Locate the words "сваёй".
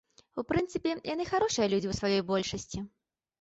1.99-2.21